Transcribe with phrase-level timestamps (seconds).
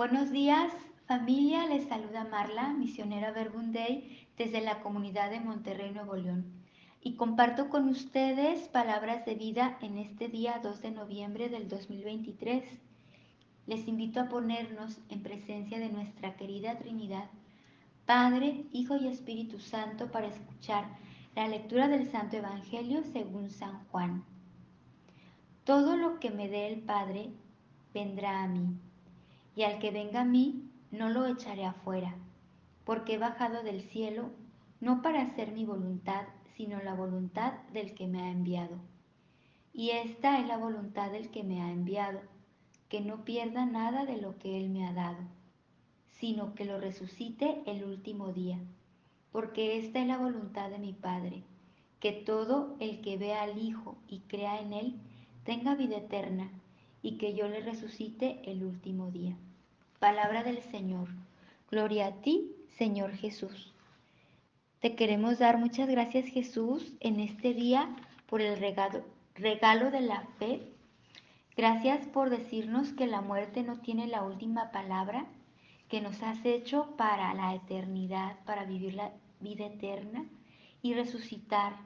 [0.00, 0.72] Buenos días,
[1.04, 1.66] familia.
[1.66, 6.46] Les saluda Marla, misionera Verbunday, desde la comunidad de Monterrey, Nuevo León.
[7.02, 12.64] Y comparto con ustedes palabras de vida en este día 2 de noviembre del 2023.
[13.66, 17.28] Les invito a ponernos en presencia de nuestra querida Trinidad,
[18.06, 20.96] Padre, Hijo y Espíritu Santo, para escuchar
[21.36, 24.24] la lectura del Santo Evangelio según San Juan.
[25.64, 27.28] Todo lo que me dé el Padre
[27.92, 28.80] vendrá a mí
[29.54, 32.16] y al que venga a mí no lo echaré afuera,
[32.84, 34.30] porque he bajado del cielo
[34.80, 36.24] no para hacer mi voluntad,
[36.56, 38.76] sino la voluntad del que me ha enviado.
[39.72, 42.20] Y esta es la voluntad del que me ha enviado,
[42.88, 45.22] que no pierda nada de lo que él me ha dado,
[46.08, 48.58] sino que lo resucite el último día,
[49.30, 51.44] porque esta es la voluntad de mi Padre,
[52.00, 55.00] que todo el que vea al Hijo y crea en él
[55.44, 56.50] tenga vida eterna,
[57.02, 59.36] y que yo le resucite el último día.
[59.98, 61.08] Palabra del Señor.
[61.70, 63.72] Gloria a ti, Señor Jesús.
[64.80, 67.94] Te queremos dar muchas gracias, Jesús, en este día
[68.26, 70.62] por el regalo, regalo de la fe.
[71.56, 75.26] Gracias por decirnos que la muerte no tiene la última palabra,
[75.88, 80.24] que nos has hecho para la eternidad, para vivir la vida eterna
[80.80, 81.76] y resucitar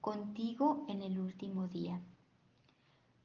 [0.00, 2.00] contigo en el último día.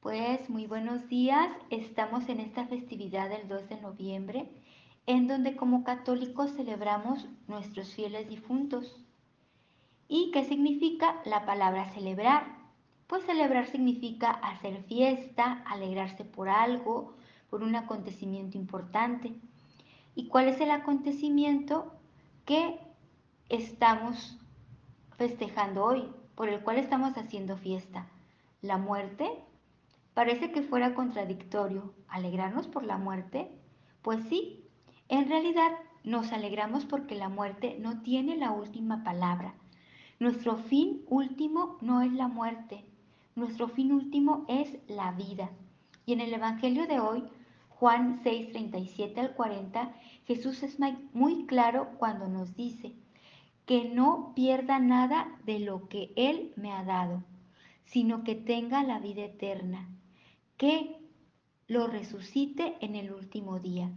[0.02, 4.48] Pues muy buenos días, estamos en esta festividad del 2 de noviembre,
[5.06, 9.00] en donde como católicos celebramos nuestros fieles difuntos.
[10.08, 12.48] ¿Y qué significa la palabra celebrar?
[13.06, 17.14] Pues celebrar significa hacer fiesta, alegrarse por algo,
[17.48, 19.32] por un acontecimiento importante.
[20.16, 21.92] ¿Y cuál es el acontecimiento
[22.44, 22.80] que
[23.48, 24.36] estamos
[25.16, 28.08] festejando hoy, por el cual estamos haciendo fiesta?
[28.62, 29.44] La muerte
[30.14, 33.50] Parece que fuera contradictorio alegrarnos por la muerte.
[34.02, 34.62] Pues sí,
[35.08, 35.72] en realidad
[36.04, 39.54] nos alegramos porque la muerte no tiene la última palabra.
[40.18, 42.84] Nuestro fin último no es la muerte,
[43.36, 45.50] nuestro fin último es la vida.
[46.04, 47.24] Y en el Evangelio de hoy,
[47.70, 49.94] Juan 6, 37 al 40,
[50.26, 50.76] Jesús es
[51.14, 52.92] muy claro cuando nos dice
[53.64, 57.24] que no pierda nada de lo que Él me ha dado,
[57.86, 59.88] sino que tenga la vida eterna
[60.62, 60.96] que
[61.66, 63.90] lo resucite en el último día.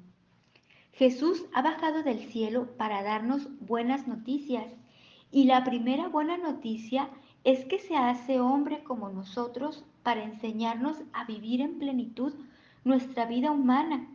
[0.93, 4.73] Jesús ha bajado del cielo para darnos buenas noticias
[5.31, 7.11] y la primera buena noticia
[7.43, 12.33] es que se hace hombre como nosotros para enseñarnos a vivir en plenitud
[12.83, 14.07] nuestra vida humana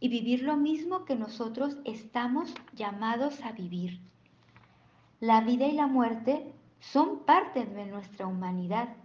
[0.00, 4.00] y vivir lo mismo que nosotros estamos llamados a vivir.
[5.20, 8.96] La vida y la muerte son parte de nuestra humanidad.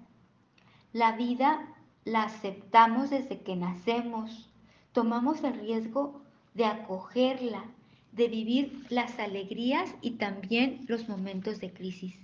[0.93, 1.67] La vida
[2.05, 4.49] la aceptamos desde que nacemos,
[4.91, 6.21] tomamos el riesgo
[6.53, 7.65] de acogerla,
[8.11, 12.15] de vivir las alegrías y también los momentos de crisis.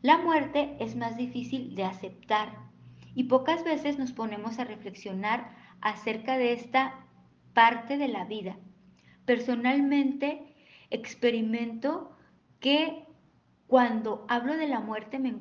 [0.00, 2.54] La muerte es más difícil de aceptar
[3.14, 5.50] y pocas veces nos ponemos a reflexionar
[5.80, 6.94] acerca de esta
[7.52, 8.56] parte de la vida.
[9.24, 10.54] Personalmente
[10.90, 12.16] experimento
[12.60, 13.04] que
[13.66, 15.36] cuando hablo de la muerte me,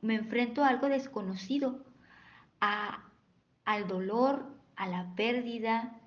[0.00, 1.84] me enfrento a algo desconocido,
[2.60, 4.46] al dolor,
[4.76, 6.00] a la pérdida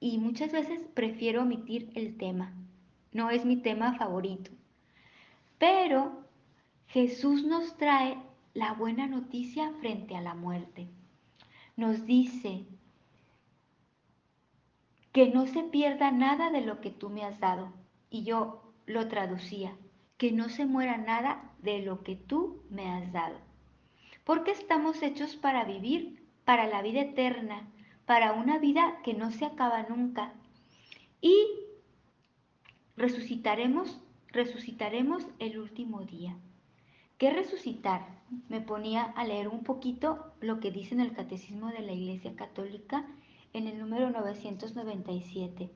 [0.00, 2.54] y muchas veces prefiero omitir el tema.
[3.12, 4.50] No es mi tema favorito.
[5.58, 6.24] Pero
[6.86, 8.18] Jesús nos trae
[8.54, 10.88] la buena noticia frente a la muerte.
[11.76, 12.64] Nos dice
[15.12, 17.72] que no se pierda nada de lo que tú me has dado.
[18.10, 19.76] Y yo lo traducía,
[20.16, 23.47] que no se muera nada de lo que tú me has dado
[24.28, 27.66] porque estamos hechos para vivir, para la vida eterna,
[28.04, 30.34] para una vida que no se acaba nunca.
[31.22, 31.34] Y
[32.98, 36.36] resucitaremos, resucitaremos el último día.
[37.16, 38.06] ¿Qué resucitar?
[38.50, 42.36] Me ponía a leer un poquito lo que dice en el Catecismo de la Iglesia
[42.36, 43.06] Católica
[43.54, 45.70] en el número 997.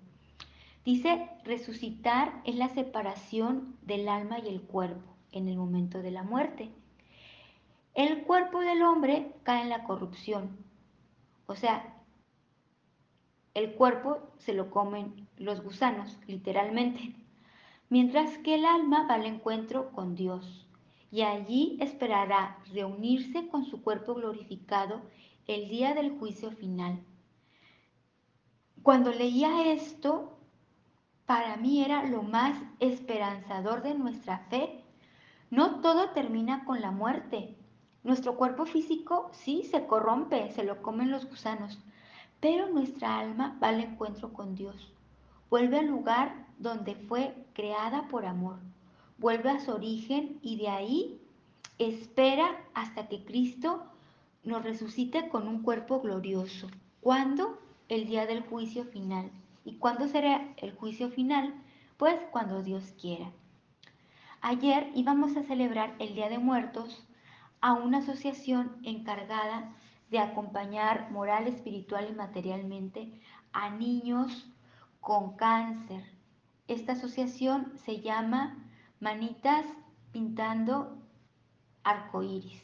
[0.85, 6.23] Dice, resucitar es la separación del alma y el cuerpo en el momento de la
[6.23, 6.71] muerte.
[7.94, 10.56] El cuerpo del hombre cae en la corrupción.
[11.47, 11.94] O sea,
[13.53, 17.15] el cuerpo se lo comen los gusanos, literalmente.
[17.91, 20.67] Mientras que el alma va al encuentro con Dios
[21.11, 25.03] y allí esperará reunirse con su cuerpo glorificado
[25.47, 27.05] el día del juicio final.
[28.83, 30.38] Cuando leía esto,
[31.27, 34.83] para mí era lo más esperanzador de nuestra fe.
[35.50, 37.59] No todo termina con la muerte,
[38.04, 41.78] nuestro cuerpo físico sí se corrompe, se lo comen los gusanos,
[42.40, 44.93] pero nuestra alma va al encuentro con Dios.
[45.50, 48.58] vuelve al lugar donde fue creada por amor,
[49.19, 51.20] vuelve a su origen y de ahí
[51.78, 53.84] espera hasta que Cristo
[54.44, 56.69] nos resucite con un cuerpo glorioso.
[57.00, 57.58] ¿Cuándo?
[57.88, 59.31] El día del juicio final.
[59.64, 61.54] ¿Y cuándo será el juicio final?
[61.96, 63.31] Pues cuando Dios quiera.
[64.40, 67.04] Ayer íbamos a celebrar el Día de Muertos
[67.62, 69.73] a una asociación encargada
[70.11, 73.20] de acompañar moral, espiritual y materialmente
[73.53, 74.53] a niños
[75.00, 76.05] con cáncer.
[76.69, 78.59] Esta asociación se llama
[79.00, 79.64] Manitas
[80.12, 80.99] Pintando
[81.85, 82.62] Arcoíris.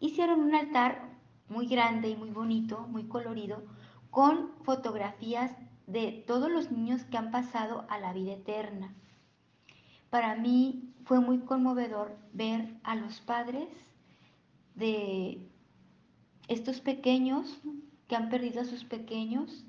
[0.00, 1.08] Hicieron un altar
[1.48, 3.62] muy grande y muy bonito, muy colorido,
[4.10, 8.94] con fotografías de todos los niños que han pasado a la vida eterna.
[10.10, 13.68] Para mí fue muy conmovedor ver a los padres
[14.74, 15.46] de
[16.48, 17.60] estos pequeños
[18.06, 19.64] que han perdido a sus pequeños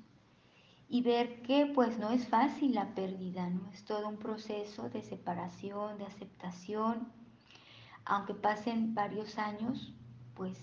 [0.88, 3.70] y ver que pues no es fácil la pérdida, ¿no?
[3.72, 7.08] Es todo un proceso de separación, de aceptación.
[8.04, 9.92] Aunque pasen varios años,
[10.34, 10.58] pues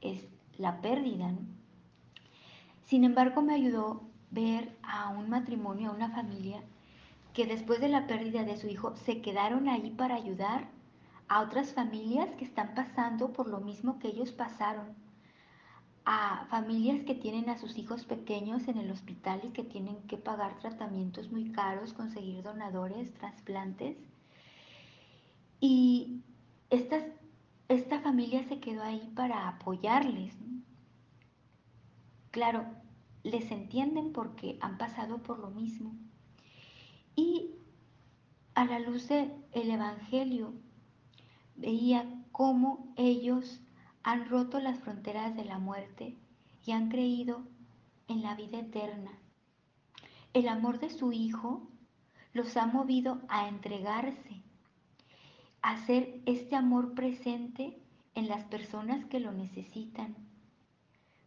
[0.00, 0.28] es
[0.58, 1.32] la pérdida,
[2.84, 6.62] Sin embargo, me ayudó ver a un matrimonio, a una familia,
[7.32, 10.68] que después de la pérdida de su hijo se quedaron ahí para ayudar
[11.28, 14.94] a otras familias que están pasando por lo mismo que ellos pasaron,
[16.04, 20.16] a familias que tienen a sus hijos pequeños en el hospital y que tienen que
[20.16, 23.96] pagar tratamientos muy caros, conseguir donadores, trasplantes.
[25.60, 26.22] Y
[26.70, 27.04] estas,
[27.68, 30.34] esta familia se quedó ahí para apoyarles.
[32.32, 32.66] Claro,
[33.22, 35.94] les entienden porque han pasado por lo mismo.
[37.14, 37.50] Y
[38.54, 40.54] a la luz del Evangelio
[41.56, 43.60] veía cómo ellos
[44.02, 46.16] han roto las fronteras de la muerte
[46.64, 47.42] y han creído
[48.08, 49.12] en la vida eterna.
[50.32, 51.68] El amor de su Hijo
[52.32, 54.42] los ha movido a entregarse,
[55.60, 57.78] a hacer este amor presente
[58.14, 60.16] en las personas que lo necesitan.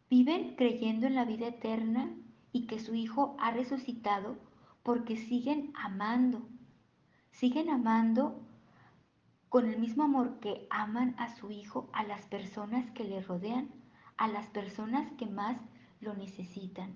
[0.10, 2.16] Viven creyendo en la vida eterna
[2.52, 4.38] y que su Hijo ha resucitado
[4.86, 6.48] porque siguen amando,
[7.32, 8.40] siguen amando
[9.50, 13.72] con el mismo amor que aman a su hijo, a las personas que le rodean,
[14.16, 15.58] a las personas que más
[16.02, 16.94] lo necesitan.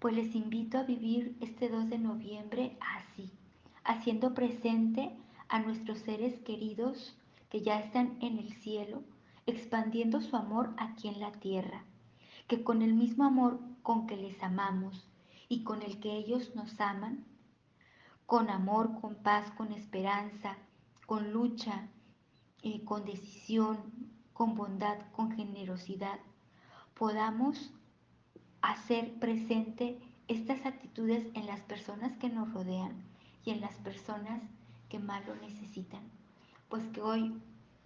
[0.00, 3.30] Pues les invito a vivir este 2 de noviembre así,
[3.84, 5.16] haciendo presente
[5.48, 7.16] a nuestros seres queridos
[7.48, 9.04] que ya están en el cielo,
[9.46, 11.84] expandiendo su amor aquí en la tierra,
[12.48, 15.08] que con el mismo amor con que les amamos
[15.48, 17.24] y con el que ellos nos aman,
[18.26, 20.56] con amor, con paz, con esperanza,
[21.06, 21.88] con lucha,
[22.62, 23.78] eh, con decisión,
[24.34, 26.18] con bondad, con generosidad,
[26.94, 27.72] podamos
[28.60, 33.02] hacer presente estas actitudes en las personas que nos rodean
[33.44, 34.42] y en las personas
[34.88, 36.02] que más lo necesitan.
[36.68, 37.40] Pues que hoy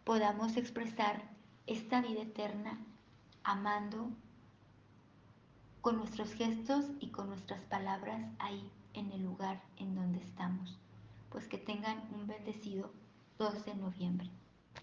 [0.04, 1.22] podamos expresar
[1.66, 2.78] esta vida eterna
[3.44, 4.10] amando
[5.82, 10.78] con nuestros gestos y con nuestras palabras ahí en el lugar en donde estamos.
[11.28, 12.92] Pues que tengan un bendecido
[13.38, 14.30] 2 de noviembre.